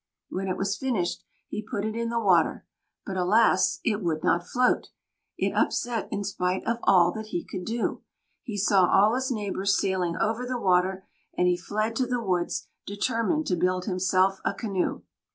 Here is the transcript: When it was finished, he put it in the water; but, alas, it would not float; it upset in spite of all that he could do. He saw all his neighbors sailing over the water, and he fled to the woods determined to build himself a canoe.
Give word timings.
When 0.29 0.47
it 0.47 0.57
was 0.57 0.75
finished, 0.77 1.23
he 1.47 1.61
put 1.61 1.85
it 1.85 1.95
in 1.95 2.09
the 2.09 2.19
water; 2.19 2.65
but, 3.05 3.17
alas, 3.17 3.79
it 3.85 4.01
would 4.01 4.23
not 4.23 4.47
float; 4.47 4.87
it 5.37 5.53
upset 5.53 6.07
in 6.11 6.23
spite 6.23 6.65
of 6.65 6.79
all 6.81 7.11
that 7.11 7.27
he 7.27 7.45
could 7.45 7.65
do. 7.65 8.01
He 8.41 8.57
saw 8.57 8.87
all 8.87 9.13
his 9.13 9.29
neighbors 9.29 9.79
sailing 9.79 10.15
over 10.17 10.43
the 10.43 10.59
water, 10.59 11.05
and 11.37 11.47
he 11.47 11.55
fled 11.55 11.95
to 11.97 12.07
the 12.07 12.19
woods 12.19 12.67
determined 12.87 13.45
to 13.45 13.55
build 13.55 13.85
himself 13.85 14.39
a 14.43 14.55
canoe. 14.55 15.03